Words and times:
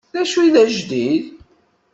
D 0.13 0.15
acu 0.21 0.39
i 0.47 0.49
d 0.53 0.55
ajdid? 0.63 1.25